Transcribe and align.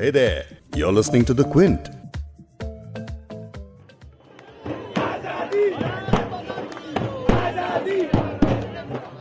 Hey 0.00 0.10
there, 0.10 0.44
you're 0.74 0.92
listening 0.92 1.26
to 1.26 1.34
The 1.34 1.44
Quint. 1.44 1.88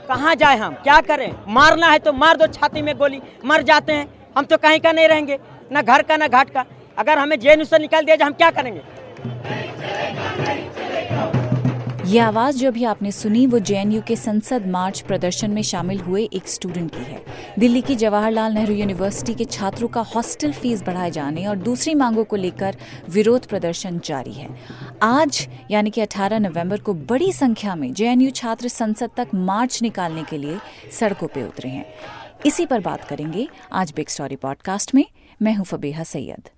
कहाँ 0.08 0.36
जाए 0.36 0.58
हम? 0.58 0.74
क्या 0.84 1.00
करें? 1.02 1.32
मारना 1.48 1.88
है 1.88 2.00
तो 2.00 2.14
मार 2.14 2.38
दो 2.38 2.48
छाती 2.48 2.82
में 2.82 2.96
गोली 2.98 3.22
मर 3.46 3.64
जाते 3.64 3.94
हैं। 3.94 4.08
हम 4.38 4.46
तो 4.46 4.58
कहीं 4.58 4.80
का 4.80 4.92
नहीं 4.92 5.08
रहेंगे 5.08 5.38
ना 5.72 5.82
घर 5.82 6.02
का 6.02 6.18
ना 6.18 6.28
घाट 6.28 6.50
का। 6.50 6.66
अगर 6.98 7.18
हमें 7.18 7.40
जेल 7.40 7.64
से 7.66 7.80
निकाल 7.80 8.06
दिया 8.06 8.16
जाए 8.16 8.28
हम 8.28 8.34
क्या 8.34 8.52
करेंगे? 8.52 8.82
ये 12.10 12.20
आवाज़ 12.20 12.58
जो 12.58 12.72
भी 12.72 12.84
आपने 12.84 13.12
सुनी, 13.12 13.48
वो 13.48 13.60
जेएनयू 13.60 14.02
के 14.02 14.16
संसद 14.16 14.68
मार्च 14.68 15.02
प्रदर्शन 15.02 15.52
में 15.52 15.62
शामिल 15.62 16.00
हुए 16.00 16.24
एक 16.24 16.48
स्टूडेंट 16.48 16.92
की 16.92 17.04
है। 17.04 17.26
दिल्ली 17.60 17.82
की 17.82 17.96
जवाहरलाल 17.96 18.54
नेहरू 18.54 18.74
यूनिवर्सिटी 18.74 19.34
के 19.34 19.46
छात्रों 19.46 19.88
का 19.88 20.02
हॉस्टल 20.02 20.52
फ़ीस 20.52 20.84
बढ़ाए 20.84 21.12
जाने 21.12 21.46
और 21.46 21.56
दूसरी 21.56 21.96
मांगों 21.96 22.24
को 22.24 22.36
लेकर 22.36 22.76
विरोध 23.10 23.46
प्रदर्शन 23.46 24.02
जारी 24.06 24.34
है। 24.34 24.50
आज, 25.02 25.48
यानी 25.72 25.90
कि 25.90 26.02
18 26.02 26.40
नवंबर 26.40 26.80
को 26.80 26.94
बड़ी 26.94 27.34
संख्या 27.34 27.76
में 27.76 27.94
जेएनयू 27.94 28.32
छात्र 28.32 28.68
संसद 28.68 29.10
तक 29.18 29.28
मार्च 29.36 29.82
निकालने 29.82 30.24
के 30.24 30.38
लिए 30.38 30.58
सड़कों 31.00 31.28
पर 31.28 31.44
उतरे 31.44 31.70
हैं। 31.70 31.86
इसी 32.46 32.66
पर 32.66 32.80
बात 32.80 33.04
करेंगे 33.04 33.48
आज 33.74 33.94
बिग 33.96 34.08
स्टोरी 34.08 34.36
पॉडकास्ट 34.36 34.96
में। 34.96 35.06
मैं 35.42 35.56
हूँ 35.56 35.66
फबीहा 35.66 36.04
सैयद। 36.04 36.50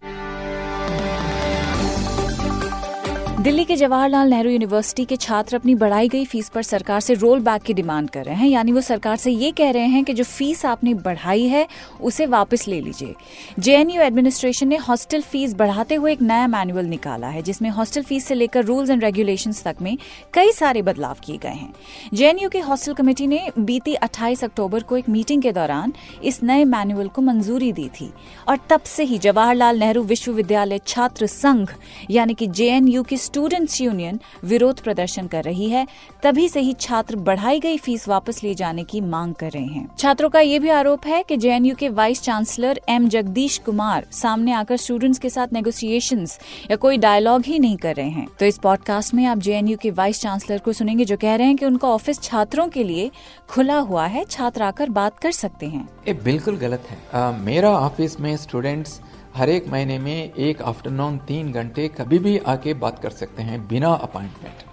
दिल्ली 3.42 3.64
के 3.66 3.76
जवाहरलाल 3.76 4.30
नेहरू 4.30 4.50
यूनिवर्सिटी 4.50 5.04
के 5.06 5.16
छात्र 5.18 5.56
अपनी 5.56 5.74
बढ़ाई 5.76 6.08
गई 6.08 6.26
फ़ीस 6.26 6.50
पर 6.50 6.64
सरकार 6.64 7.00
से 7.00 7.14
रोल 7.14 7.40
बैक 7.40 7.62
की 7.62 7.74
डिमांड 7.74 8.10
कर 8.10 8.26
रहे 8.26 8.36
हैं। 8.36 8.48
यानी 8.48 8.72
वो 8.72 8.82
सरकार 8.82 9.16
से 9.18 9.32
ये 9.32 9.50
कह 9.52 9.70
रहे 9.72 9.86
हैं 9.86 10.04
कि 10.04 10.14
जो 10.14 10.24
फ़ीस 10.24 10.66
आपने 10.66 10.94
बढ़ाई 10.96 11.46
है, 11.46 11.66
उसे 12.02 12.26
वापस 12.26 12.68
ले 12.68 12.82
लीजिए। 12.82 13.16
जेएनयू 13.60 14.02
एडमिनिस्ट्रेशन 14.02 14.68
ने 14.68 14.78
हॉस्टल 14.80 15.22
फ़ीस 15.22 15.54
बढ़ाते 15.54 15.96
हुए 15.96 16.12
एक 16.14 16.22
नया 16.22 16.48
मैनुअल 16.48 16.86
निकाला 16.86 17.28
है, 17.28 17.42
जिसमें 17.42 17.70
हॉस्टल 17.70 18.04
फ़ीस 18.04 18.26
से 18.26 18.36
लेकर 18.36 18.66
रूल्स 18.66 18.90
एंड 18.90 19.04
रेगुलेशन 19.04 19.54
तक 19.64 19.82
में 19.82 19.98
कई 20.34 20.52
सारे 20.52 20.82
बदलाव 20.82 21.18
किए 21.24 21.38
गए 21.38 21.50
हैं। 21.50 21.74
जेएनयू 22.14 22.50
की 22.50 22.60
हॉस्टल 22.60 22.94
कमेटी 22.94 23.28
ने 23.28 23.42
बीती 23.60 23.94
अट्ठाईस 23.94 24.44
अक्टूबर 24.44 24.84
को 24.84 24.98
एक 24.98 25.10
मीटिंग 25.10 25.42
के 25.42 25.52
दौरान 25.52 25.94
इस 26.24 26.42
नए 26.44 26.66
मैनुअल 26.66 27.08
को 27.08 27.22
मंजूरी 27.22 27.72
दी 27.72 27.90
थी। 27.92 28.12
और 28.48 28.60
तब 28.70 28.82
से 28.86 29.04
ही 29.04 29.18
जवाहरलाल 29.20 29.80
नेहरू 29.80 30.04
विश्वविद्यालय 30.04 30.82
छात्र 30.88 31.28
संघ, 31.28 31.68
यानी 32.12 32.34
कि 32.34 32.48
जेएनयू 32.48 33.04
की 33.04 33.18
स्टूडेंट्स 33.32 33.80
यूनियन 33.82 34.20
विरोध 34.44 34.80
प्रदर्शन 34.80 35.28
कर 35.28 35.44
रही 35.44 35.70
है 35.70 35.86
तभी 36.24 36.48
से 36.50 36.60
ही 36.60 36.74
छात्र 36.80 37.16
बढ़ाई 37.18 37.60
गई 37.60 37.78
फ़ीस 37.78 38.08
वापस 38.08 38.44
ले 38.44 38.54
जाने 38.54 38.84
की 38.84 39.00
मांग 39.02 39.34
कर 39.34 39.52
रहे 39.52 39.66
हैं। 39.66 39.88
छात्रों 40.00 40.30
का 40.30 40.40
ये 40.40 40.58
भी 40.60 40.70
आरोप 40.70 41.06
है 41.08 41.22
कि 41.24 41.38
जेएनयू 41.38 41.76
के 41.76 41.90
vice 41.90 42.22
chancellor 42.22 42.80
M 42.90 43.08
Jagdish 43.10 43.58
Kumar 43.58 44.08
सामने 44.12 44.52
आकर 44.52 44.78
स्टूडेंट्स 44.78 45.20
के 45.20 45.30
साथ 45.30 45.54
नेगोशिएशन 45.54 46.26
या 46.72 46.76
कोई 46.78 46.98
डायलॉग 46.98 47.46
ही 47.46 47.60
नहीं 47.60 47.78
कर 47.78 47.96
रहे 47.96 48.10
हैं। 48.10 48.28
तो 48.40 48.46
इस 48.46 48.58
पॉडकास्ट 48.58 49.14
में 49.14 49.26
आप 49.26 49.38
जेएनयू 49.38 49.78
के 49.78 49.92
वाइस 49.92 50.22
चांसलर 50.22 50.58
को 50.58 50.74
सुनेंगे 50.74 51.06
जो 51.06 51.18
कह 51.18 51.36
रहे 51.36 51.48
हैं 51.48 51.56
कि 51.56 51.66
उनका 51.66 51.88
ऑफ़िस 51.88 52.22
छात्रों 52.22 52.68
के 52.68 52.84
लिए 52.84 53.10
खुला 53.50 53.78
हुआ 53.80 54.06
है 54.08 54.26
छात्र 54.26 54.64
आकर 54.64 54.90
बात 54.92 55.20
कर 55.20 55.32
सकते 55.32 55.66
हैं। 55.66 55.88
ये 56.08 56.14
बिल्कुल 56.24 56.58
गलत 56.58 56.88
है। 56.90 56.98
आ, 57.14 57.32
मेरा 57.32 57.72
ऑफ़िस 57.72 58.20
में 58.20 58.36
स्टूडेंट्स 58.38 59.00
हर 59.36 59.50
एक 59.50 59.68
महीने 59.68 59.98
में 60.00 60.34
एक 60.34 60.62
आफ्टरनून 60.62 61.18
तीन 61.18 61.52
घंटे 61.52 61.88
कभी 61.88 62.18
भी 62.20 62.38
आके 62.48 62.74
बात 62.74 63.00
कर 63.00 63.10
सकते 63.10 63.44
हैं 63.44 63.68
बिना 63.68 63.90
अपॉइंटमेंट 64.02 64.64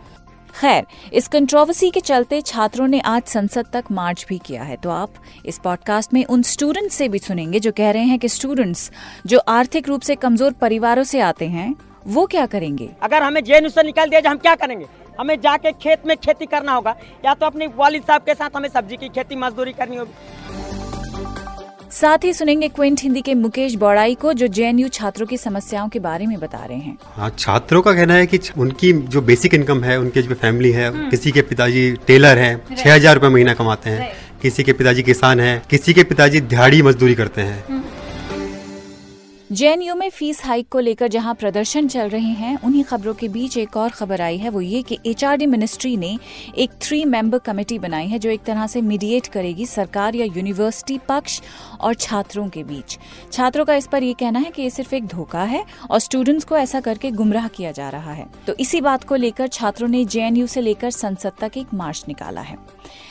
खैर 0.55 0.87
इस 1.13 1.29
कंट्रोवर्सी 1.29 1.91
के 1.91 2.01
चलते 2.01 2.41
छात्रों 2.41 2.87
ने 2.89 3.01
आज 3.01 3.23
संसद 3.23 3.67
तक 3.73 3.85
मार्च 3.91 4.25
भी 4.29 4.39
किया 4.39 4.63
है। 4.63 4.77
तो 4.77 4.91
आप 4.91 5.15
इस 5.47 5.59
पॉडकास्ट 5.59 6.15
में 6.15 6.25
उन 6.25 6.43
स्टूडेंट्स 6.43 6.95
से 6.95 7.09
भी 7.09 7.19
सुनेंगे 7.19 7.61
जो 7.61 7.73
कह 7.73 7.91
रहे 7.91 8.03
हैं 8.03 8.19
कि 8.19 8.29
स्टूडेंट्स 8.29 8.91
जो 9.27 9.39
आर्थिक 9.49 9.89
रूप 9.89 10.01
से 10.01 10.15
कमज़ोर 10.17 10.53
परिवारों 10.53 11.05
से 11.05 11.21
आते 11.21 11.49
हैं 11.49 11.75
वो 12.07 12.27
क्या 12.27 12.47
करेंगे? 12.47 12.89
अगर 13.03 13.23
हमें 13.23 13.43
जेएनयू 13.45 13.71
से 13.71 13.83
निकाल 13.83 14.09
दिया 14.09 14.21
जाए 14.21 14.33
हम 14.33 14.39
क्या 14.39 14.55
करेंगे? 14.55 14.87
हमें 15.21 15.41
जाके 15.41 15.73
खेत 15.73 16.07
में 16.07 16.17
खेती 16.17 16.47
करना 16.47 16.73
होगा 16.73 16.97
या 17.25 17.35
तो 17.35 17.47
अपने 17.47 17.67
वालिद 17.77 18.03
साहब 18.03 18.23
के 18.23 18.35
साथ 18.35 18.57
हमें 18.57 18.69
सब्ज़ी 18.69 18.97
की 18.97 19.09
खेती 19.09 19.37
मजदूरी 19.37 19.73
करनी 19.73 19.97
होगी। 19.97 20.68
साथ 21.91 22.25
ही 22.25 22.33
सुनेंगे 22.35 22.69
क्विंट 22.69 23.01
हिंदी 23.03 23.21
के 23.23 23.35
मुकेश 23.35 23.75
बौड़ाई 23.75 24.15
को 24.15 24.33
जो 24.33 24.47
जेएनयू 24.49 24.89
छात्रों 24.89 25.27
की 25.27 25.37
समस्याओं 25.37 25.89
के 25.89 25.99
बारे 25.99 26.27
में 26.27 26.39
बता 26.41 26.65
रहे 26.65 26.79
हैं। 26.79 26.97
हाँ 27.13 27.31
छात्रों 27.39 27.81
का 27.83 27.93
कहना 27.93 28.15
है 28.15 28.27
कि 28.27 28.41
उनकी 28.59 28.93
जो 28.93 29.21
बेसिक 29.23 29.55
इनकम 29.55 29.83
है 29.85 29.99
उनके 30.01 30.23
जो 30.23 30.35
फैमिली 30.35 30.71
है 30.73 30.91
किसी 31.11 31.33
के 31.33 31.43
पिताजी 31.43 31.91
टेलर 32.07 32.39
हैं 32.39 32.77
छह 32.77 32.95
हज़ार 32.95 33.15
रूपए 33.15 33.29
महीना 33.29 33.55
कमाते 33.55 33.91
हैं। 33.91 34.13
किसी 34.43 34.65
के 34.65 34.73
पिताजी 34.73 35.03
किसान 35.03 35.41
हैं 35.41 35.63
किसी 35.71 35.95
के 35.95 36.03
पिताजी 36.05 36.41
दिहाड़ी 36.43 36.83
मजदूरी 36.83 37.15
करते 37.15 37.43
हैं। 37.43 37.78
जेएनयू 39.53 39.95
में 39.95 40.09
फ़ीस 40.11 40.45
हाइक 40.45 40.69
को 40.69 40.79
लेकर 40.79 41.09
जहाँ 41.09 41.35
प्रदर्शन 41.35 41.87
चल 41.89 42.09
रहे 42.09 42.33
हैं, 42.33 42.59
उन्हीं 42.65 42.83
खबरों 42.85 43.15
के 43.15 43.29
बीच 43.29 43.57
एक 43.57 43.77
और 43.77 43.91
खबर 43.91 44.21
आई 44.21 44.37
है, 44.39 44.51
वो 44.51 44.61
ये 44.61 44.83
कि 44.83 44.99
एचआरडी 45.07 45.47
मिनिस्ट्री 45.47 45.97
ने 45.97 46.19
एक 46.59 46.71
थ्री 46.83 47.05
मेंबर 47.05 47.39
कमेटी 47.39 47.79
बनाई 47.79 48.07
है, 48.07 48.19
जो 48.19 48.31
एक 48.31 48.43
तरह 48.43 48.67
से 48.67 48.81
मीडिएट 48.81 49.27
करेगी 49.27 49.67
सरकार 49.67 50.15
या 50.15 50.25
यूनिवर्सिटी 50.27 50.99
पक्ष 50.99 51.41
और 51.81 51.95
छात्रों 51.95 52.49
के 52.49 52.65
बीच। 52.65 52.99
छात्रों 53.33 53.65
का 53.65 53.75
इस 53.75 53.87
पर 53.87 54.03
यह 54.03 54.15
कहना 54.21 54.39
है 54.39 54.51
कि 54.51 54.63
ये 54.63 54.71
सिर्फ़ 54.71 54.95
एक 54.95 55.07
धोखा 55.07 55.43
है 55.43 55.65
और 55.91 55.99
स्टूडेंट्स 55.99 56.45
को 56.45 56.57
ऐसा 56.57 56.81
करके 56.81 57.11
गुमराह 57.11 57.49
किया 57.49 57.73
जा 57.73 57.89
रहा 57.89 58.13
है। 58.13 58.27
तो 58.47 58.55
इसी 58.55 58.81
बात 58.81 59.05
को 59.05 59.15
लेकर 59.15 59.49
छात्रों 59.49 59.89
ने 59.89 60.05
जेएनयू 60.05 60.47
से 60.47 60.61
लेकर 60.61 60.91
संसद 60.91 61.33
तक 61.41 61.57
एक 61.57 61.75
मार्च 61.75 62.05
निकाला 62.09 62.41
है। 62.41 62.59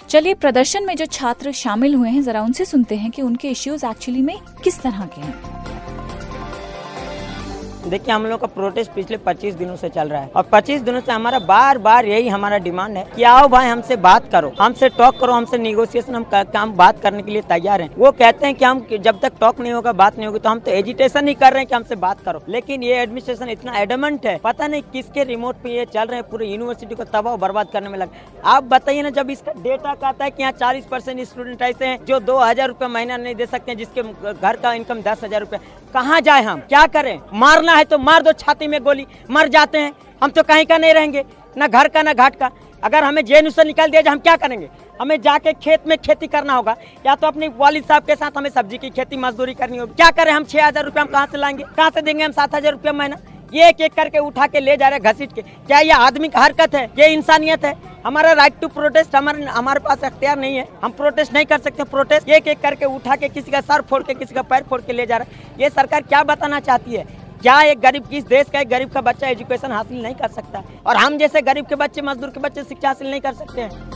चलिए, 0.10 0.34
प्रदर्शन 0.34 0.86
में 0.86 0.96
जो 0.96 1.06
छात्र 1.06 1.52
शामिल 1.52 1.96
हुए 1.96 2.10
हैं, 2.10 2.24
जरा 2.24 2.42
उनसे 2.42 2.66
सुनते 2.66 2.96
हैं 2.96 3.12
कि 3.12 3.22
उनके 3.22 3.50
इश्यूज़ 3.50 3.86
एक्चुअली 3.86 4.22
में 4.22 4.38
किस 4.64 4.80
तरह 4.82 5.06
के 5.06 5.22
हैं। 5.22 5.77
देखिए, 7.88 8.14
हम 8.14 8.26
लोग 8.26 8.40
का 8.42 8.48
प्रोटेस्ट 8.50 8.92
पिछले 8.92 9.18
25 9.20 9.56
दिनों 9.56 9.76
से 9.76 9.90
चल 9.90 10.10
रहा 10.10 10.22
है। 10.22 10.30
और 10.30 10.44
25 10.44 10.82
दिनों 10.82 11.00
से 11.02 11.12
हमारा 11.12 11.40
बार 11.42 11.78
बार 11.80 12.06
यही 12.06 12.28
हमारा 12.28 12.58
डिमांड 12.60 12.98
है 12.98 13.06
कि 13.16 13.24
आओ 13.26 13.48
भाई, 13.48 13.68
हमसे 13.68 13.96
बात 13.98 14.30
करो, 14.32 14.52
हमसे 14.60 14.90
टॉक 14.90 15.20
करो, 15.20 15.34
हमसे 15.34 15.58
निगोशिएशन 15.58 16.16
हम 16.16 16.26
काम, 16.34 16.74
बात 16.74 17.02
करने 17.02 17.24
के 17.24 17.32
लिए 17.32 17.42
तैयार 17.44 17.82
हैं। 17.82 17.90
वो 17.98 18.12
कहते 18.14 18.46
हैं 18.46 18.56
कि 18.56 18.66
हम 18.66 18.86
जब 19.00 19.20
तक 19.22 19.34
टॉक 19.40 19.60
नहीं 19.60 19.74
होगा, 19.74 19.92
बात 19.94 20.18
नहीं 20.18 20.28
होगी 20.28 20.40
तो 20.40 20.50
हम 20.50 20.60
तो 20.60 20.72
एजिटेशन 20.72 21.28
ही 21.28 21.34
कर 21.36 21.54
रहे 21.54 21.60
हैं 21.60 21.68
कि 21.68 21.76
हमसे 21.76 21.96
बात 21.98 22.22
करो। 22.22 22.42
लेकिन 22.50 22.84
ये 22.84 23.02
एडमिनिस्ट्रेशन 23.02 23.50
इतना 23.50 23.78
एडमेंट 23.78 24.26
है, 24.26 24.38
पता 24.44 24.68
नहीं 24.68 24.82
किसके 24.94 25.24
रिमोट 25.26 25.56
पे 25.64 25.76
ये 25.78 25.86
चल 25.88 26.06
रहे 26.06 26.20
हैं, 26.20 26.30
पूरे 26.30 26.48
यूनिवर्सिटी 26.48 26.96
को 26.96 27.04
तबाह 27.06 27.36
बर्बाद 27.38 27.70
करने 27.74 27.90
में 27.90 27.98
लगे। 28.00 28.26
आप 28.46 28.64
बताइए 28.66 29.02
ना, 29.02 29.10
जब 29.12 29.30
इसका 29.30 29.52
डेटा 29.54 29.94
कहता 29.96 30.24
है 30.24 30.32
की 30.32 30.44
यहाँ 30.44 30.52
चालीस 30.54 30.86
परसेंट 30.88 31.22
स्टूडेंट 31.22 31.62
ऐसे 31.62 31.86
हैं, 31.86 32.00
जो 32.06 32.20
दो 32.22 32.38
हज़ार 32.40 32.76
महीना 32.84 33.18
नहीं 33.18 33.36
दे 33.36 33.46
सकते 33.48 33.76
जिसके 33.76 34.04
घर 34.34 34.56
का 34.56 34.74
इनकम 34.74 35.02
दस 35.04 35.24
हज़ार 35.24 35.46
कहाँ 35.94 36.20
जाए 36.22 36.42
हम? 36.44 36.60
क्या 36.62 36.86
करें? 36.88 37.20
मारना 37.34 37.74
है 37.78 37.84
तो 37.86 37.98
मार 38.00 38.24
दो 38.24 38.32
छाती 38.34 38.68
में 38.68 38.82
गोली, 38.84 39.06
मर 39.32 39.48
जाते 39.50 39.78
हैं। 39.78 39.94
हम 40.22 40.30
तो 40.30 40.44
कहीं 40.44 40.66
का 40.66 40.78
नहीं 40.78 40.94
रहेंगे, 40.94 41.24
ना 41.58 41.68
घर 41.68 41.88
का, 41.88 42.02
ना 42.04 42.14
घाट 42.14 42.36
का। 42.36 42.50
अगर 42.84 43.04
हमें 43.04 43.24
जेएनयू 43.26 43.52
से 43.52 43.64
निकाल 43.64 43.90
दिया 43.90 44.02
जाए, 44.02 44.12
हम 44.12 44.20
क्या 44.20 44.36
करेंगे? 44.38 44.68
हमें 45.00 45.22
जाके 45.22 45.54
खेत 45.56 45.88
में 45.88 45.98
खेती 45.98 46.28
करना 46.28 46.54
होगा, 46.54 46.76
या 47.06 47.16
तो 47.16 47.28
अपने 47.28 47.48
वालिद 47.58 47.84
साहब 47.86 48.04
के 48.04 48.16
साथ 48.16 48.38
हमें 48.38 48.50
सब्ज़ी 48.50 48.78
की 48.78 48.90
खेती, 48.90 49.18
मजदूरी 49.18 49.54
करनी 49.54 49.78
होगी। 49.78 49.94
क्या 49.94 50.10
करें 50.12 50.32
हम? 50.32 50.44
छह 50.46 50.66
हज़ार 50.66 50.86
रुपये 50.86 51.02
हम 51.02 51.08
कहाँ 51.08 51.28
से 51.28 51.38
लाएँगे? 51.38 51.64
कहाँ 51.78 51.90
से 51.90 52.02
देंगे 52.02 52.24
हम 52.24 52.32
सात 52.34 52.56
हज़ार 52.56 52.72
रुपया 52.72 52.94
महीना? 52.94 53.18
ये 53.54 53.68
एक 53.70 53.82
एक 53.82 53.94
करके 53.94 54.20
उठा 54.20 54.46
के 54.48 54.60
ले 54.60 54.76
जा 54.78 54.88
रहे 54.88 55.00
घसीट 55.02 55.34
के। 55.34 55.42
क्या 55.42 55.80
ये 55.80 55.92
आदमी 55.92 56.28
का 56.30 56.40
हरकत 56.40 56.76
है? 56.76 56.84
ये 57.00 57.08
इंसानियत 57.08 57.66
है। 57.66 57.74
हमारा 58.06 58.32
राइट 58.34 58.60
टू 58.62 58.68
प्रोटेस्ट 58.70 59.16
हमारे 59.16 59.44
हमारे 59.46 59.80
पास 59.80 60.04
अख्तियार 60.04 60.38
नहीं 60.40 60.58
है। 60.58 60.68
हम 60.84 60.92
प्रोटेस्ट 60.94 61.34
नहीं 61.34 61.46
कर 61.46 61.60
सकते। 61.60 61.84
प्रोटेस्ट 61.86 62.30
एक 62.30 62.48
एक 62.48 62.60
करके 62.62 62.86
उठा 62.88 63.16
के 63.16 63.30
किसी 63.30 63.52
का 63.52 63.62
सर 63.62 63.82
फोड़ 63.82 64.02
के, 64.04 64.14
किसी 64.14 64.36
का 64.36 64.42
पैर 64.44 64.64
फोड़ 64.64 64.82
के 64.82 64.94
ले 64.94 65.06
जा 65.06 65.18
रहा 65.18 65.28
है। 65.28 65.62
ये 65.62 65.70
सरकार 65.72 66.02
क्या 66.04 66.24
बताना 66.26 66.60
चाहती 66.62 66.96
है? 66.96 67.06
क्या 67.42 67.60
एक 67.62 67.80
गरीब 67.80 68.04
किस 68.04 68.24
देश 68.28 68.48
का 68.54 68.60
एक 68.60 68.70
गरीब 68.70 68.90
का 68.90 69.02
बच्चा 69.02 69.28
एजुकेशन 69.28 69.72
हासिल 69.72 70.02
नहीं 70.04 70.16
कर 70.16 70.28
सकता? 70.30 70.64
और 70.88 70.98
हम 70.98 71.18
जैसे 71.18 71.42
गरीब 71.42 71.66
के 71.66 71.76
बच्चे, 71.76 72.02
मजदूर 72.02 72.30
के 72.30 72.40
बच्चे 72.40 72.64
शिक्षा 72.64 72.88
हासिल 72.88 73.10
नहीं 73.10 73.22
कर 73.22 73.34
सकते 73.34 73.62
हैं। 73.62 73.96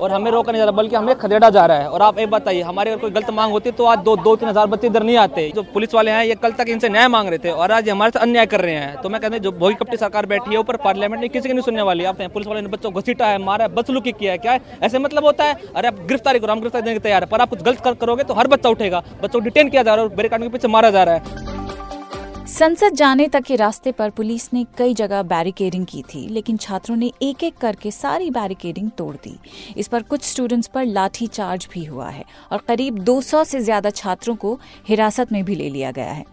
और 0.00 0.12
हमें 0.12 0.30
रोका 0.30 0.52
नहीं 0.52 0.60
जा 0.60 0.64
रहा 0.64 0.76
बल्कि 0.76 0.96
हमें 0.96 1.14
खदेड़ा 1.18 1.48
जा 1.50 1.64
रहा 1.66 1.78
है। 1.78 1.88
और 1.88 2.02
आप 2.02 2.18
एक 2.18 2.30
बताइए, 2.30 2.60
हमारे 2.62 2.90
अगर 2.90 3.00
कोई 3.00 3.10
गलत 3.10 3.30
मांग 3.30 3.52
होती 3.52 3.70
तो 3.70 3.84
आज 3.84 3.98
दो 3.98 4.14
दो, 4.16 4.34
तीन 4.36 4.48
हज़ार 4.48 4.66
बच्चे 4.66 4.86
इधर 4.86 5.02
नहीं 5.02 5.16
आते। 5.16 5.50
जो 5.54 5.62
पुलिस 5.64 5.94
वाले 5.94 6.10
हैं, 6.10 6.24
ये 6.24 6.34
कल 6.34 6.52
तक 6.52 6.68
इनसे 6.68 6.88
न्याय 6.88 7.08
मांग 7.08 7.28
रहे 7.28 7.38
थे 7.38 7.50
और 7.50 7.72
आज 7.72 7.88
हमारे 7.90 8.10
साथ 8.10 8.20
अन्याय 8.20 8.46
कर 8.46 8.60
रहे 8.60 8.74
हैं। 8.74 8.96
तो 9.02 9.08
मैं 9.08 9.20
कहते 9.20 9.34
हैं, 9.34 9.42
जो 9.42 9.52
भोगी 9.52 9.74
कपटी 9.74 9.96
सरकार 9.96 10.26
बैठी 10.26 10.50
है, 10.50 10.58
ऊपर 10.58 10.76
पार्लियामेंट 10.78 11.20
में 11.20 11.30
किसी 11.30 11.48
की 11.48 11.54
नहीं 11.54 11.64
सुनने 11.64 11.82
वाली। 11.82 12.04
आप 12.04 12.22
पुलिस 12.24 12.48
वाले 12.48 12.60
ने 12.60 12.68
बच्चों 12.68 12.92
घसीटा 12.92 13.26
है, 13.26 13.38
मारा 13.40 13.64
है, 13.64 13.74
बदसलूकी 13.74 14.12
किया 14.12 14.32
है, 14.32 14.38
क्या 14.38 14.52
है? 14.52 14.60
ऐसे 14.82 14.98
मतलब 14.98 15.24
होता 15.24 15.44
है, 15.44 15.54
अरे 15.76 15.88
आप 15.88 16.00
गिरफ्तारी 16.08 16.38
करो, 16.38 16.52
हम 16.52 16.60
गिरफ्तारी 16.60 16.84
देने 16.84 16.98
तैयार 16.98 17.22
है। 17.22 17.30
पर 17.30 17.40
आप 17.40 17.50
कुछ 17.50 17.62
गलत 17.62 17.96
करोगे 18.00 18.24
तो 18.24 18.34
हर 18.34 18.48
बच्चा 18.48 18.68
उठेगा। 18.68 19.02
बच्चों 19.22 19.38
को 19.38 19.44
डिटेन 19.44 19.68
किया 19.68 19.82
जा 19.82 19.94
रहा 19.94 20.04
है 20.04 20.10
और 20.10 20.16
बैरिकाड 20.16 20.42
के 20.42 20.48
पीछे 20.48 20.68
मारा 20.68 20.90
जा 20.90 21.02
रहा 21.02 21.14
है। 21.14 21.58
संसद 22.50 22.94
जाने 22.94 23.26
तक 23.28 23.42
के 23.42 23.56
रास्ते 23.56 23.90
पर 23.92 24.10
पुलिस 24.10 24.48
ने 24.52 24.64
कई 24.78 24.94
जगह 24.94 25.22
बैरिकेडिंग 25.22 25.84
की 25.86 26.02
थी, 26.04 26.26
लेकिन 26.28 26.56
छात्रों 26.56 26.96
ने 26.96 27.10
एक 27.22 27.44
एक 27.44 27.56
करके 27.56 27.90
सारी 27.90 28.30
बैरिकेडिंग 28.30 28.90
तोड़ 28.90 29.14
दी। 29.16 29.36
इस 29.76 29.88
पर 29.88 30.02
कुछ 30.02 30.22
स्टूडेंट्स 30.22 30.68
पर 30.68 30.84
लाठी 30.86 31.26
चार्ज 31.28 31.68
भी 31.72 31.84
हुआ 31.84 32.08
है 32.08 32.24
और 32.52 32.62
करीब 32.68 32.98
200 33.00 33.44
से 33.44 33.60
ज़्यादा 33.60 33.90
छात्रों 33.92 34.34
को 34.36 34.58
हिरासत 34.88 35.32
में 35.32 35.44
भी 35.44 35.54
ले 35.54 35.68
लिया 35.68 35.90
गया 35.90 36.12
है। 36.12 36.24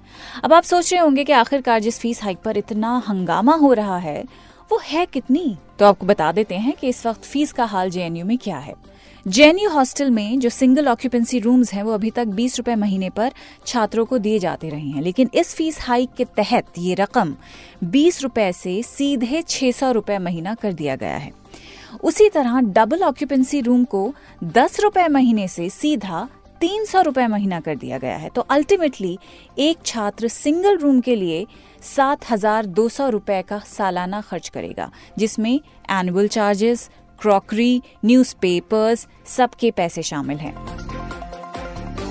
अब 0.44 0.54
आप 0.54 0.64
सोच 0.64 0.92
रहे 0.94 1.02
होंगे 1.02 1.24
कि 1.24 1.34
आखिरकार 1.34 1.80
जिस 1.80 2.00
फ़ीस 2.00 2.24
हाइक 2.24 2.38
पर 2.38 2.58
इतना 2.58 2.98
हंगामा 3.08 3.56
हो 3.56 3.74
रहा 3.74 3.98
है, 3.98 4.24
वो 4.72 4.81
है 4.84 5.06
कितनी? 5.06 5.58
तो 5.80 5.86
आपको 5.86 6.06
बता 6.06 6.31
देते 6.31 6.56
हैं 6.56 6.74
कि 6.74 6.90
इस 6.90 7.06
वक्त 7.06 7.24
फ़ीस 7.24 7.52
का 7.52 7.66
हाल 7.66 7.90
जेएनयू 7.90 8.25
में 8.25 8.38
क्या 8.38 8.58
है। 8.58 8.74
जेएनयू 9.27 9.69
हॉस्टल 9.69 10.12
में 10.12 10.39
जो 10.39 10.50
सिंगल 10.50 10.88
ऑक्यूपेंसी 10.88 11.39
रूम्स 11.39 11.74
हैं, 11.74 11.81
वो 11.83 11.94
अभी 11.94 12.09
तक 12.12 12.27
बीस 12.27 12.57
रुपए 12.57 12.75
महीने 12.75 13.09
पर 13.09 13.31
छात्रों 13.65 14.06
को 14.06 14.18
दिए 14.18 14.38
जाते 14.39 14.69
रहे 14.69 14.89
हैं। 14.89 15.01
लेकिन 15.01 15.29
इस 15.33 15.53
फ़ीस 15.56 15.79
हाइक 15.81 16.09
के 16.18 16.25
तहत 16.38 16.77
ये 16.77 16.94
रकम 16.94 17.35
बीस 17.85 18.21
रुपए 18.24 18.51
से 18.53 18.81
सीधे 18.83 19.41
छह 19.41 19.71
सौ 19.71 19.91
रुपए 19.91 20.18
महीना 20.18 20.53
कर 20.53 20.74
दिया 20.74 20.95
गया 20.95 21.18
है। 21.18 21.31
उसी 22.03 22.29
तरह 22.29 22.59
डबल 22.62 23.03
ऑक्यूपेंसी 23.03 23.59
रूम 23.62 23.83
को 23.85 24.13
दस 24.44 24.79
रुपए 24.79 25.07
महीने 25.07 25.47
से 25.47 25.69
सीधा 25.69 26.27
तीन 26.62 26.85
सौ 26.85 27.01
रुपए 27.01 27.25
महीना 27.27 27.59
कर 27.59 27.75
दिया 27.75 27.97
गया 27.97 28.15
है। 28.18 28.30
तो 28.30 28.41
अल्टीमेटली 28.41 29.18
एक 29.59 29.77
छात्र 29.85 30.27
सिंगल 30.27 30.77
रूम 30.77 31.00
के 31.00 31.15
लिए 31.15 31.45
सात 31.85 32.30
हज़ार 32.31 32.65
दो 32.68 32.88
सौ 32.89 33.09
रुपए 33.09 33.41
का 33.41 33.59
सालाना 33.68 34.21
खर्च 34.21 34.50
करेगा, 34.50 34.89
जिसमें 35.18 35.59
एनुअल 35.91 36.27
चार्जेस 36.27 36.89
क्रॉकरी, 37.22 37.81
न्यूज़पेपर्स, 38.06 39.08
सबके 39.25 39.72
पैसे 39.72 40.04
शामिल 40.04 40.38
हैं। 40.38 40.56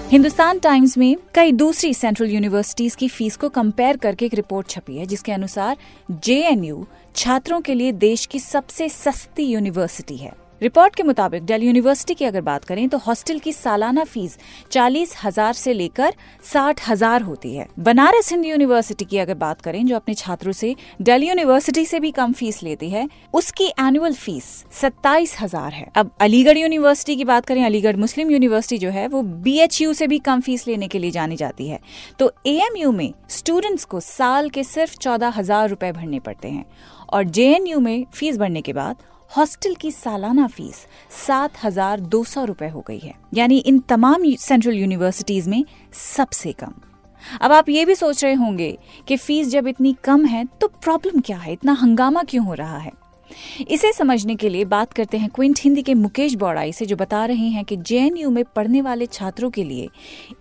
हिंदुस्तान 0.08 0.58
टाइम्स 0.58 0.98
में 0.98 1.16
कई 1.34 1.52
दूसरी 1.52 1.94
सेंट्रल 1.94 2.30
यूनिवर्सिटीज 2.30 2.94
की 2.94 3.08
फ़ीस 3.08 3.36
को 3.36 3.48
कंपेयर 3.48 3.96
करके 3.96 4.26
एक 4.26 4.34
रिपोर्ट 4.34 4.68
छपी 4.68 4.96
है, 4.96 5.06
जिसके 5.06 5.32
अनुसार 5.32 5.76
जेएनयू 6.10 6.86
छात्रों 7.16 7.60
के 7.60 7.74
लिए 7.74 7.92
देश 7.92 8.26
की 8.26 8.38
सबसे 8.38 8.88
सस्ती 8.88 9.44
यूनिवर्सिटी 9.44 10.16
है। 10.16 10.45
रिपोर्ट 10.60 10.94
के 10.96 11.02
मुताबिक 11.02 11.42
दिल्ली 11.44 11.66
यूनिवर्सिटी 11.66 12.14
की 12.14 12.24
अगर 12.24 12.40
बात 12.40 12.64
करें 12.64 12.88
तो 12.88 12.98
हॉस्टल 12.98 13.38
की 13.38 13.52
सालाना 13.52 14.04
फ़ीस 14.04 14.38
चालीस 14.72 15.14
हज़ार 15.24 15.52
से 15.54 15.72
लेकर 15.72 16.14
साठ 16.44 16.80
हज़ार 16.88 17.22
होती 17.22 17.54
है। 17.54 17.66
बनारस 17.80 18.30
हिंदू 18.32 18.48
यूनिवर्सिटी 18.48 19.04
की 19.04 19.18
अगर 19.18 19.34
बात 19.36 19.60
करें, 19.60 19.84
जो 19.86 19.96
अपने 19.96 20.14
छात्रों 20.14 20.52
से 20.52 20.74
दिल्ली 21.02 21.28
यूनिवर्सिटी 21.28 21.84
से 21.86 22.00
भी 22.00 22.10
कम 22.12 22.32
फ़ीस 22.32 22.62
लेती 22.62 22.90
है, 22.90 23.08
उसकी 23.34 23.66
एनुअल 23.80 24.14
फ़ीस 24.14 24.44
सत्ताईस 24.72 25.36
हज़ार 25.40 25.72
है। 25.72 25.86
अब 25.96 26.10
अलीगढ़ 26.20 26.58
यूनिवर्सिटी 26.58 27.16
की 27.16 27.24
बात 27.24 27.46
करें, 27.46 27.64
अलीगढ़ 27.64 27.96
मुस्लिम 27.96 28.30
यूनिवर्सिटी 28.30 28.78
जो 28.78 28.90
है, 28.90 29.06
वो 29.08 29.22
बीएचयू 29.22 29.92
से 29.92 30.06
भी 30.06 30.18
कम 30.20 30.40
फ़ीस 30.40 30.66
लेने 30.68 30.88
के 30.88 30.98
लिए 30.98 31.10
जानी 31.10 31.36
जाती 31.36 31.68
है। 31.68 31.80
तो 32.18 32.32
एएमयू 32.46 32.92
में 32.92 33.12
स्टूडेंट्स 33.30 33.84
को 33.84 34.00
साल 34.02 34.50
के 34.50 34.64
सिर्फ़ 34.64 34.96
चौदह 34.98 35.32
हज़ार 35.36 35.74
भरने 35.76 36.18
पड़ते 36.20 36.48
हैं। 36.48 36.64
और 37.12 37.24
जेएनयू 37.24 37.80
में 37.80 38.04
फ़ीस 38.14 38.38
भरने 38.38 38.62
के 38.62 38.72
बाद 38.72 39.02
हॉस्टल 39.30 39.74
की 39.74 39.90
सालाना 39.90 40.46
फ़ीस 40.46 40.86
सात 41.16 41.64
हज़ार 41.64 42.00
दो 42.00 42.22
सौ 42.24 42.44
रूपए 42.44 42.68
हो 42.68 42.84
गई 42.88 42.98
है। 42.98 43.14
यानी 43.34 43.58
इन 43.58 43.78
तमाम 43.78 44.24
सेंट्रल 44.36 44.74
यूनिवर्सिटीज 44.74 45.48
में 45.48 45.64
सबसे 45.92 46.52
कम। 46.52 46.74
अब 47.40 47.52
आप 47.52 47.68
ये 47.68 47.84
भी 47.84 47.94
सोच 47.94 48.22
रहे 48.24 48.34
होंगे 48.34 48.76
कि 49.08 49.16
फ़ीस 49.16 49.48
जब 49.48 49.68
इतनी 49.68 49.94
कम 50.04 50.24
है 50.24 50.44
तो 50.60 50.68
प्रॉब्लम 50.68 51.20
क्या 51.20 51.36
है? 51.38 51.52
इतना 51.52 51.72
हंगामा 51.72 52.22
क्यों 52.22 52.44
हो 52.46 52.54
रहा 52.54 52.78
है? 52.78 52.92
इसे 53.70 53.92
समझने 53.92 54.34
के 54.36 54.48
लिए 54.48 54.64
बात 54.64 54.92
करते 54.92 55.18
हैं 55.18 55.28
क्विंट 55.30 55.60
हिंदी 55.60 55.82
के 55.82 55.94
मुकेश 55.94 56.34
बौड़ाई 56.34 56.72
से, 56.72 56.86
जो 56.86 56.96
बता 56.96 57.24
रहे 57.26 57.48
हैं 57.48 57.64
कि 57.64 57.76
जेएनयू 57.76 58.30
में 58.30 58.44
पढ़ने 58.46 58.80
वाले 58.82 59.06
छात्रों 59.06 59.50
के 59.50 59.64
लिए 59.64 59.88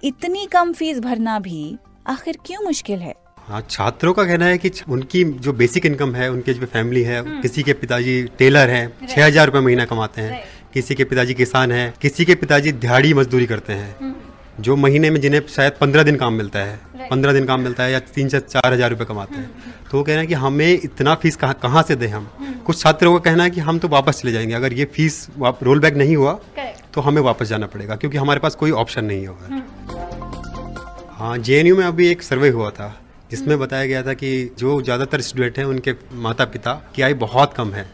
इतनी 0.03 0.45
कम 0.45 0.73
फ़ीस 0.73 0.99
भरना 0.99 1.39
भी 1.39 1.77
आखिर 2.07 2.37
क्यों 2.45 2.63
मुश्किल 2.63 2.99
है? 2.99 3.15
हाँ 3.47 3.61
छात्रों 3.69 4.13
का 4.13 4.23
कहना 4.25 4.45
है 4.45 4.57
कि 4.57 4.71
उनकी 4.89 5.23
जो 5.23 5.53
बेसिक 5.53 5.85
इनकम 5.85 6.15
है 6.15 6.29
उनके 6.31 6.53
जो 6.53 6.65
फैमिली 6.67 7.01
है 7.03 7.19
हम्म। 7.19 7.41
किसी 7.41 7.63
के 7.63 7.73
पिताजी 7.73 8.23
टेलर 8.39 8.69
हैं 8.69 9.07
छह 9.07 9.25
हज़ार 9.25 9.45
रुपये 9.45 9.61
महीना 9.61 9.85
कमाते 9.85 10.21
हैं 10.21 10.43
किसी 10.73 10.95
के 10.95 11.03
पिताजी 11.03 11.33
किसान 11.33 11.71
हैं 11.71 11.93
किसी 12.01 12.25
के 12.25 12.35
पिताजी 12.35 12.71
दिहाड़ी 12.73 13.13
मजदूरी 13.13 13.45
करते 13.45 13.73
हैं 13.73 13.95
हम्म। 13.99 14.63
जो 14.63 14.75
महीने 14.75 15.09
में 15.09 15.19
जिन्हें 15.21 15.41
शायद 15.49 15.73
पंद्रह 15.81 16.03
दिन 16.03 16.15
काम 16.15 16.33
मिलता 16.33 16.59
है 16.59 17.07
पंद्रह 17.09 17.33
दिन 17.33 17.45
काम 17.45 17.61
मिलता 17.61 17.83
है 17.83 17.91
या 17.91 17.99
तीन 18.15 18.29
से 18.29 18.39
चार 18.41 18.73
हज़ार 18.73 18.89
रुपये 18.89 19.05
कमाते 19.05 19.35
हैं। 19.35 19.43
हम्म, 19.43 19.71
तो 19.91 19.97
वो 19.97 20.03
कह 20.03 20.11
रहे 20.11 20.19
हैं 20.19 20.27
कि 20.27 20.33
हमें 20.35 20.73
इतना 20.73 21.15
फ़ीस 21.15 21.35
कहाँ 21.35 21.53
कहाँ 21.61 21.83
से 21.83 21.95
दें 21.95 22.07
हम? 22.07 22.27
कुछ 22.65 22.79
छात्रों 22.79 23.13
का 23.13 23.19
कहना 23.29 23.43
है 23.43 23.49
कि 23.49 23.61
हम 23.61 23.79
तो 23.79 23.87
वापस 23.87 24.21
चले 24.21 24.31
जाएँगे 24.31 24.53
अगर 24.53 24.73
ये 24.73 24.85
फ़ीस 24.95 25.27
रोल 25.39 25.79
बैक 25.79 25.95
नहीं 25.95 26.15
हुआ 26.15 26.39
तो 26.93 27.01
हमें 27.01 27.21
वापस 27.21 27.47
जाना 27.47 27.67
पड़ेगा 27.67 27.95
क्योंकि 27.95 28.17
हमारे 28.17 28.39
पास 28.39 28.55
कोई 28.55 28.71
ऑप्शन 28.83 29.05
नहीं 29.05 29.27
होगा। 29.27 29.63
हाँ 31.17 31.37
जे 31.39 31.63
में 31.73 31.83
अभी 31.85 32.07
एक 32.07 32.21
सर्वे 32.23 32.49
हुआ 32.49 32.69
था 32.69 32.93
जिसमें 33.31 33.57
बताया 33.59 33.85
गया 33.85 34.01
था 34.03 34.13
कि 34.13 34.29
जो 34.59 34.81
ज़्यादातर 34.81 35.21
स्टूडेंट 35.21 35.57
हैं 35.57 35.65
उनके 35.65 35.93
माता 36.19 36.45
पिता 36.47 36.73
की 36.95 37.01
आय 37.01 37.13
बहुत 37.21 37.53
कम 37.53 37.71
है। 37.73 37.85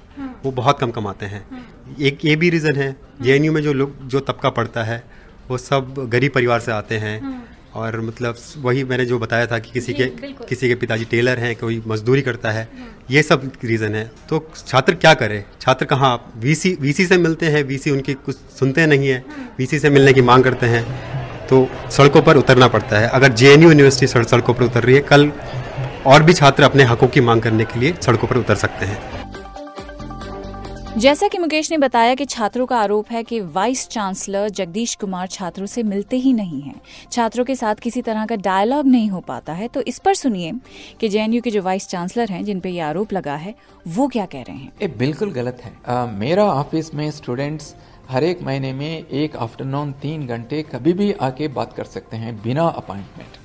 वो 0.44 0.51
बहुत 0.51 0.80
कम 0.80 0.92
कमाते 0.92 1.25
हैं। 1.25 1.45
एक 2.00 2.25
ये 2.25 2.36
भी 2.36 2.50
रीज़न 2.50 2.75
है 2.75 2.95
जेएनयू 3.22 3.51
में 3.54 3.62
जो 3.62 3.74
लोग 3.74 4.07
जो 4.07 4.19
तबका 4.22 4.50
पढ़ता 4.51 4.83
है 4.83 5.04
वो 5.50 5.57
सब 5.60 5.94
गरीब 6.10 6.31
परिवार 6.31 6.60
से 6.60 6.72
आते 6.72 6.98
हैं। 6.98 7.19
और 7.74 8.00
मतलब 8.01 8.36
वही 8.57 8.83
मैंने 8.83 9.06
जो 9.06 9.18
बताया 9.19 9.45
था 9.48 9.57
कि 9.60 9.72
किसी 9.72 9.94
के 9.94 10.06
किसी 10.48 10.68
के 10.68 10.75
पिताजी 10.75 11.06
टेलर 11.06 11.39
हैं 11.39 11.56
कोई 11.56 11.81
मजदूरी 11.88 12.22
करता 12.22 12.51
है 12.51 12.68
ये 13.12 13.22
सब 13.24 13.51
रीज़न 13.63 13.95
है। 13.95 14.04
तो 14.30 14.39
छात्र 14.57 14.95
क्या 14.95 15.13
करे? 15.13 15.44
छात्र 15.62 15.86
कहाँ? 15.86 16.34
वीसी 16.38 16.74
वीसी 16.81 17.06
से 17.06 17.18
मिलते 17.18 17.45
हैं 17.45 17.63
वीसी 17.63 17.92
उनकी 17.92 18.13
कुछ 18.16 18.36
सुनते 18.60 18.86
नहीं 18.88 19.07
है। 19.07 19.24
वीसी 19.57 19.80
से 19.80 19.89
मिलने 19.89 20.13
की 20.13 20.22
मांग 20.24 20.44
करते 20.44 20.66
हैं। 20.66 20.86
तो 21.51 21.68
सड़कों 21.92 22.21
पर 22.21 22.38
उतरना 22.38 22.68
पड़ता 22.68 23.00
है। 23.00 23.07
अगर 23.09 23.33
जेएनयू 23.33 23.69
यूनिवर्सिटी 23.69 24.07
सड़कों 24.07 24.53
पर 24.53 24.63
उतर 24.63 24.83
रही 24.83 24.95
है 24.95 25.01
कल 25.03 25.31
और 26.07 26.24
भी 26.24 26.33
छात्र 26.33 26.63
अपने 26.63 26.83
हकों 26.83 27.07
की 27.07 27.21
मांग 27.21 27.42
करने 27.42 27.65
के 27.65 27.80
लिए 27.80 27.95
सड़कों 28.01 28.27
पर 28.27 28.38
उतर 28.38 28.56
सकते 28.57 28.86
हैं। 28.86 29.00
जैसा 30.98 31.27
कि 31.27 31.38
मुकेश 31.38 31.69
ने 31.71 31.77
बताया 31.77 32.15
कि 32.15 32.25
छात्रों 32.25 32.65
का 32.65 32.77
आरोप 32.77 33.12
है 33.12 33.21
कि 33.24 33.39
वाइस 33.50 33.88
चांसलर 33.88 34.50
जगदीश 34.50 34.95
कुमार 34.95 35.27
छात्रों 35.27 35.65
से 35.65 35.83
मिलते 35.83 36.18
ही 36.18 36.33
नहीं 36.33 36.62
हैं। 36.62 36.75
छात्रों 37.12 37.45
के 37.45 37.56
साथ 37.56 37.75
किसी 37.75 38.01
तरह 38.01 38.25
का 38.25 38.36
डायलॉग 38.38 38.88
नहीं 38.88 39.09
हो 39.09 39.19
पाता 39.19 39.53
है। 39.53 39.68
तो 39.68 39.81
इस 39.81 40.00
पर 40.00 40.13
सुनिए 40.13 40.51
कि 41.00 41.09
जेएनयू 41.09 41.42
के 41.42 41.51
जो 41.51 41.62
वाइस 41.62 41.88
चांसलर 41.88 42.30
हैं 42.30 42.44
जिन 42.45 42.59
पे 42.59 42.69
ये 42.69 42.80
आरोप 42.81 43.13
लगा 43.13 43.36
है 43.36 43.53
वो 43.88 44.07
क्या 44.07 44.25
कह 44.25 44.42
रहे 44.42 44.57
हैं? 44.57 44.71
ये 44.81 44.88
बिल्कुल 44.98 45.31
गलत 45.31 45.62
है। 45.63 45.74
आ, 45.88 46.06
मेरा 46.07 46.45
ऑफ़िस 46.45 46.94
में 46.95 47.09
स्टूडेंट्स 47.12 47.74
हर 48.09 48.24
एक 48.24 48.42
महीने 48.44 48.71
में 48.74 49.07
एक 49.07 49.36
आफ्टरनून 49.36 49.92
तीन 50.01 50.25
घंटे 50.27 50.62
कभी 50.63 50.94
भी 50.94 51.12
आके 51.21 51.48
बात 51.50 51.74
कर 51.74 51.83
सकते 51.86 52.18
हैं 52.18 52.36
बिना 52.42 52.68
अपॉइंटमेंट 52.68 53.38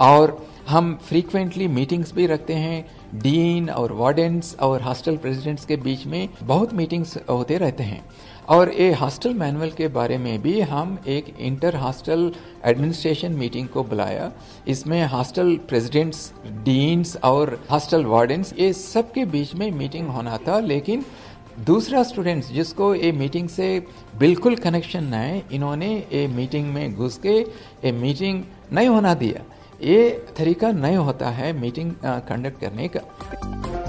और 0.00 0.36
हम 0.68 0.94
फ्रीक्वेंटली 1.02 1.66
मीटिंग्स 1.68 2.12
भी 2.14 2.26
रखते 2.26 2.54
हैं 2.54 2.84
डीन 3.14 3.68
और 3.70 3.92
वार्डन्स 3.92 4.54
और 4.60 4.82
हॉस्टल 4.82 5.16
प्रेसिडेंट्स 5.16 5.64
के 5.64 5.76
बीच 5.76 6.06
में 6.06 6.28
बहुत 6.42 6.72
मीटिंग्स 6.74 7.16
होते 7.30 7.58
रहते 7.58 7.82
हैं। 7.82 8.04
और 8.48 8.70
ये 8.72 8.92
हॉस्टल 8.92 9.34
मैनुअल 9.34 9.70
के 9.70 9.88
बारे 9.88 10.16
में 10.18 10.40
भी 10.42 10.60
हम 10.60 10.98
एक 11.06 11.34
इंटर 11.40 11.76
हॉस्टल 11.76 12.32
एडमिनिस्ट्रेशन 12.64 13.32
मीटिंग 13.32 13.68
को 13.68 13.82
बुलाया। 13.84 14.30
इसमें 14.68 15.04
हॉस्टल 15.06 15.54
प्रेसिडेंट्स 15.68 16.32
डीन्स 16.64 17.16
और 17.24 17.58
हॉस्टल 17.70 18.04
वार्डन्स 18.04 18.52
ये 18.58 18.72
सब 18.72 19.12
के 19.12 19.24
बीच 19.24 19.54
में 19.54 19.70
मीटिंग 19.70 20.08
होना 20.08 20.38
था, 20.38 20.58
लेकिन 20.60 21.04
दूसरा 21.60 22.02
स्टूडेंट्स 22.02 22.50
जिसको 22.52 22.94
ये 22.94 23.12
मीटिंग 23.12 23.48
से 23.48 23.86
बिल्कुल 24.18 24.56
कनेक्शन 24.56 25.04
ना 25.04 25.16
है 25.16 25.42
इन्होंने 25.52 25.88
ये 26.12 26.26
मीटिंग 26.26 26.72
में 26.74 26.94
घुस 26.94 27.18
के 27.18 27.38
ये 27.38 27.92
मीटिंग 27.92 28.42
नहीं 28.72 28.88
होना 28.88 29.14
दिया। 29.14 29.42
ये 29.82 30.10
तरीका 30.38 30.72
नहीं 30.72 30.96
होता 30.96 31.30
है 31.30 31.52
मीटिंग 31.52 31.92
कंडक्ट 32.04 32.60
करने 32.60 32.88
का। 32.88 33.83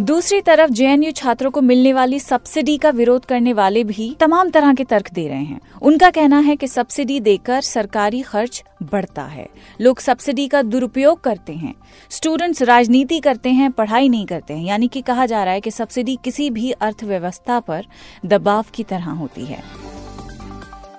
दूसरी 0.00 0.40
तरफ़ 0.40 0.70
जेएनयू 0.70 1.10
छात्रों 1.10 1.50
को 1.50 1.60
मिलने 1.60 1.92
वाली 1.92 2.20
सब्सिडी 2.20 2.76
का 2.78 2.90
विरोध 2.90 3.24
करने 3.24 3.52
वाले 3.52 3.82
भी 3.84 4.16
तमाम 4.20 4.50
तरह 4.50 4.74
के 4.74 4.84
तर्क 4.84 5.10
दे 5.12 5.28
रहे 5.28 5.44
हैं। 5.44 5.60
उनका 5.82 6.10
कहना 6.10 6.38
है 6.38 6.56
कि 6.56 6.68
सब्सिडी 6.68 7.20
देकर 7.20 7.60
सरकारी 7.60 8.22
खर्च 8.22 8.62
बढ़ता 8.82 9.22
है। 9.22 9.48
लोग 9.80 10.00
सब्सिडी 10.00 10.48
का 10.48 10.62
दुरुपयोग 10.62 11.20
करते 11.20 11.52
हैं। 11.52 11.74
स्टूडेंट्स 12.10 12.62
राजनीति 12.62 13.20
करते 13.20 13.50
हैं, 13.50 13.72
पढ़ाई 13.72 14.08
नहीं 14.08 14.26
करते 14.26 14.54
हैं। 14.54 14.64
यानी 14.64 14.88
कि 14.88 15.00
कहा 15.00 15.26
जा 15.26 15.44
रहा 15.44 15.54
है 15.54 15.60
कि 15.60 15.70
सब्सिडी 15.70 16.18
किसी 16.24 16.50
भी 16.50 16.70
अर्थव्यवस्था 16.70 17.60
पर 17.60 17.86
दबाव 18.26 18.64
की 18.74 18.84
तरह 18.84 19.10
होती 19.10 19.44
है। 19.44 19.62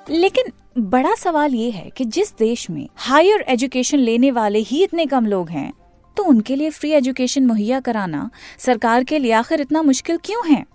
लेकिन 0.09 0.51
बड़ा 0.79 1.15
सवाल 1.15 1.55
ये 1.55 1.69
है 1.69 1.89
कि 1.89 2.05
जिस 2.05 2.37
देश 2.37 2.69
में 2.69 2.87
हायर 2.95 3.41
एजुकेशन 3.41 3.97
लेने 3.97 4.31
वाले 4.31 4.59
ही 4.59 4.83
इतने 4.83 5.05
कम 5.05 5.25
लोग 5.25 5.49
हैं 5.49 5.71
तो 6.19 6.23
उनके 6.25 6.55
लिए 6.55 6.69
फ्री 6.69 6.89
एजुकेशन 6.91 7.45
मुहैया 7.45 7.79
कराना 7.79 8.29
सरकार 8.59 9.03
के 9.03 9.19
लिए 9.19 9.31
आखिर 9.33 9.61
इतना 9.61 9.81
मुश्किल 9.81 10.17
क्यों 10.17 10.41
है? 10.47 10.65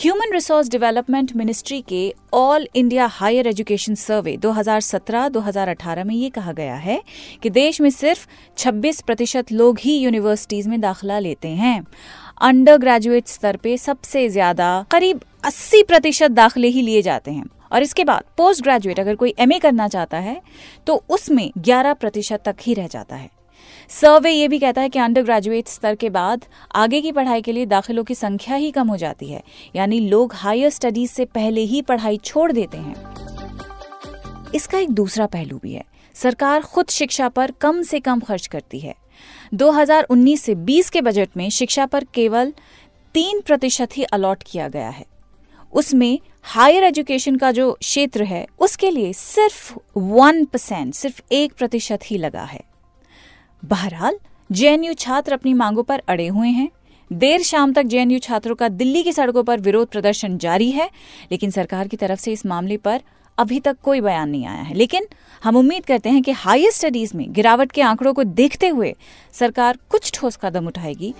ह्यूमन 0.00 0.32
रिसोर्स 0.32 0.68
डेवलपमेंट 0.70 1.34
मिनिस्ट्री 1.36 1.80
के 1.88 2.02
all 2.34 2.66
India 2.74 3.06
higher 3.12 3.46
education 3.46 3.94
survey 3.94 4.36
2017-2018 4.36 6.04
में 6.04 6.14
ये 6.14 6.30
कहा 6.30 6.52
गया 6.52 6.76
है 6.76 7.00
कि 7.42 7.50
देश 7.50 7.80
में 7.80 7.90
सिर्फ़ 7.90 8.26
26 8.58 9.02
प्रतिशत 9.02 9.52
लोग 9.52 9.78
ही 9.80 9.96
यूनिवर्सिटीज 9.98 10.66
में 10.66 10.80
दाखिला 10.80 11.18
लेते 11.18 11.48
हैं। 11.48 11.76
अंडर 12.42 12.78
ग्रेजुएट 12.78 13.26
स्तर 13.28 13.56
पे 13.56 13.76
सबसे 13.78 14.28
ज़्यादा 14.28 14.84
करीब 14.90 15.20
80 15.44 15.82
प्रतिशत 15.84 16.30
दाखिले 16.32 16.68
ही 16.68 16.82
लिए 16.82 17.02
जाते 17.02 17.30
हैं। 17.30 17.44
और 17.72 17.82
इसके 17.82 18.04
बाद 18.04 18.24
पोस्ट 18.36 18.62
ग्रेजुएट 18.62 19.00
अगर 19.00 19.14
कोई 19.16 19.34
एमए 19.38 19.58
करना 19.58 19.88
चाहता 19.88 20.18
है 20.18 20.40
तो 20.86 21.02
उसमें 21.08 21.50
11 21.60 21.94
प्रतिशत 21.94 22.42
तक 22.46 22.56
ही 22.60 22.74
रह 22.74 22.86
जाता 22.88 23.16
है। 23.16 23.30
सर्वे 23.88 24.30
ये 24.30 24.48
भी 24.48 24.58
कहता 24.58 24.82
है 24.82 24.88
कि 24.88 24.98
अंडर 24.98 25.22
ग्रेजुएट 25.22 25.68
स्तर 25.68 25.94
के 25.94 26.10
बाद 26.10 26.44
आगे 26.74 27.00
की 27.00 27.12
पढ़ाई 27.12 27.42
के 27.42 27.52
लिए 27.52 27.66
दाखिलों 27.66 28.04
की 28.04 28.14
संख्या 28.14 28.56
ही 28.56 28.70
कम 28.70 28.88
हो 28.88 28.96
जाती 28.96 29.26
है, 29.26 29.42
यानी 29.76 30.00
लोग 30.00 30.34
हायर 30.34 30.70
स्टडीज़ 30.70 31.10
से 31.10 31.24
पहले 31.24 31.60
ही 31.60 31.82
पढ़ाई 31.82 32.16
छोड़ 32.16 32.50
देते 32.52 32.78
हैं। 32.78 33.14
इसका 34.54 34.78
एक 34.78 34.90
दूसरा 34.90 35.26
पहलू 35.26 35.58
भी 35.62 35.72
है। 35.72 35.84
सरकार 36.14 36.62
खुद 36.62 36.88
शिक्षा 36.88 37.28
पर 37.28 37.50
कम 37.50 37.82
से 37.82 38.00
कम 38.00 38.20
खर्च 38.20 38.46
करती 38.46 38.78
है। 38.78 38.94
2019 39.54 40.42
से 40.42 40.54
20 40.54 40.90
के 40.90 41.00
बजट 41.00 41.36
में 41.36 41.48
शिक्षा 41.50 41.86
पर 41.86 42.04
केवल 42.04 42.52
तीन 43.14 43.40
प्रतिशत 43.40 43.96
ही 43.96 44.02
अलॉट 44.02 44.42
किया 44.42 44.68
गया 44.68 44.88
है। 44.88 45.04
उसमें 45.72 46.18
हायर 46.42 46.84
एजुकेशन 46.84 47.36
का 47.36 47.50
जो 47.52 47.70
क्षेत्र 47.72 48.24
है, 48.24 48.46
उसके 48.58 48.90
लिए 48.90 49.12
सिर्फ़ 49.12 49.72
वन 49.96 50.44
परसेंट 50.44 50.94
सिर्फ़ 50.94 51.20
एक 51.32 51.52
प्रतिशत 51.52 52.00
ही 52.04 52.18
लगा 52.18 52.42
है। 52.42 52.60
बहरहाल, 53.64 54.18
जेएनयू 54.52 54.92
छात्र 54.92 55.32
अपनी 55.32 55.54
मांगों 55.54 55.82
पर 55.82 56.02
अड़े 56.08 56.26
हुए 56.26 56.48
हैं। 56.48 56.68
देर 57.12 57.42
शाम 57.42 57.72
तक 57.72 57.82
जेएनयू 57.82 58.18
छात्रों 58.18 58.54
का 58.54 58.68
दिल्ली 58.68 59.02
की 59.02 59.12
सड़कों 59.12 59.42
पर 59.42 59.60
विरोध 59.60 59.88
प्रदर्शन 59.88 60.38
जारी 60.38 60.70
है, 60.70 60.90
लेकिन 61.32 61.50
सरकार 61.50 61.88
की 61.88 61.96
तरफ़ 61.96 62.20
से 62.20 62.32
इस 62.32 62.46
मामले 62.46 62.76
पर 62.76 63.00
अभी 63.38 63.60
तक 63.60 63.76
कोई 63.82 64.00
बयान 64.00 64.30
नहीं 64.30 64.46
आया 64.46 64.62
है। 64.62 64.74
लेकिन 64.74 65.06
हम 65.44 65.56
उम्मीद 65.56 65.86
करते 65.86 66.08
हैं 66.08 66.22
कि 66.22 66.32
हायर 66.32 66.70
स्टडीज़ 66.70 67.16
में 67.16 67.32
गिरावट 67.32 67.72
के 67.72 67.82
आंकड़ों 67.82 68.14
को 68.14 68.24
देखते 68.24 68.68
हुए 68.68 68.94
सरकार 69.32 69.78
कुछ 69.88 70.12
ठोस 70.14 70.38
कदम 70.42 70.66
उठाएगी। 70.66 71.14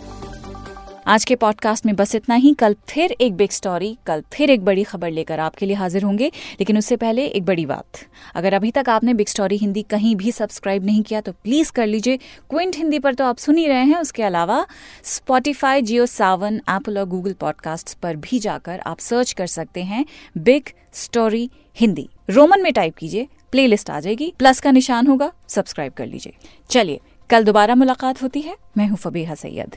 आज 1.07 1.25
के 1.25 1.35
पॉडकास्ट 1.37 1.87
में 1.87 1.95
बस 1.97 2.15
इतना 2.15 2.35
ही। 2.35 2.53
कल 2.55 2.75
फिर 2.89 3.13
एक 3.13 3.35
बिग 3.37 3.51
स्टोरी 3.51 3.97
कल 4.07 4.23
फिर 4.33 4.51
एक 4.51 4.65
बड़ी 4.65 4.83
खबर 4.85 5.11
लेकर 5.11 5.41
आपके 5.41 5.67
लिए 5.67 5.77
हाजिर 5.77 6.03
होंगे। 6.03 6.29
लेकिन 6.29 6.79
उससे 6.79 6.97
पहले 6.97 7.27
एक 7.27 7.45
बड़ी 7.45 7.67
बात। 7.67 7.99
अगर 8.35 8.55
अभी 8.55 8.71
तक 8.71 8.89
आपने 8.89 9.15
बिग 9.15 9.27
स्टोरी 9.27 9.57
हिंदी 9.57 9.83
कहीं 9.83 10.15
भी 10.17 10.33
सब्सक्राइब 10.33 10.85
नहीं 10.85 11.03
किया 11.03 11.21
तो 11.21 11.33
प्लीज़ 11.33 11.73
कर 11.73 11.87
लीजिए। 11.87 12.17
क्विंट 12.51 12.77
हिंदी 12.77 12.99
पर 12.99 13.15
तो 13.15 13.25
आप 13.25 13.39
सुन 13.39 13.57
ही 13.57 13.67
रहे 13.67 13.85
हैं। 13.85 13.99
उसके 13.99 14.23
अलावा 14.23 14.67
स्पॉटिफाई 15.05 15.83
जियो 15.83 16.07
सावन 16.07 16.61
एप्पल 16.71 16.99
और 16.99 17.05
गूगल 17.05 17.33
पॉडकास्ट 17.33 17.99
पर 17.99 18.17
भी 18.17 18.39
जाकर 18.39 18.81
आप 18.81 18.99
सर्च 18.99 19.33
कर 19.33 19.47
सकते 19.47 19.83
हैं 19.83 20.05
बिग 20.39 20.69
स्टोरी 20.93 21.49
हिंदी। 21.77 22.09
रोमन 22.31 22.63
में 22.63 22.73
टाइप 22.73 22.97
कीजिए 22.97 23.29
प्लेलिस्ट 23.53 23.91
आ 23.91 24.01
जाएगी। 24.01 24.33
प्लस 24.39 24.61
का 24.61 24.71
निशान 24.71 25.07
होगा 25.07 25.33
सब्सक्राइब 25.49 25.93
कर 25.93 26.07
लीजिए। 26.07 26.33
चलिए, 26.71 27.01
कल 27.31 27.45
दोबारा 27.45 27.75
मुलाकात 27.75 28.23
होती 28.23 28.41
है। 28.41 28.57
मैं 28.77 28.89
हूँ 28.89 28.97
फबीहा 28.97 29.35
सैयद। 29.35 29.77